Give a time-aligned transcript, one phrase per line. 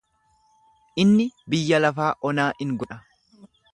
[1.03, 2.99] Inni biyya lafaa onaa in godha.